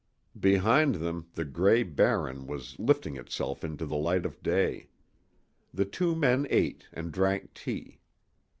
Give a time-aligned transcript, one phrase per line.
[0.39, 4.87] Behind them the gray Barren was lifting itself into the light of day.
[5.71, 7.99] The two men ate and drank tea.